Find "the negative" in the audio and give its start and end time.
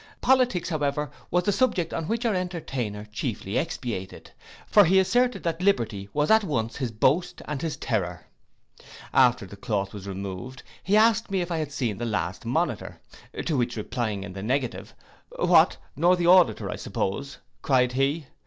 14.33-14.95